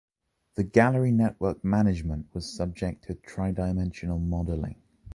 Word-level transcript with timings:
the 0.55 0.63
gallery 0.63 1.11
network 1.11 1.63
management 1.63 2.25
was 2.33 2.51
subject 2.51 3.03
to 3.05 3.13
tri-dimensional 3.13 4.17
modelling. 4.17 4.81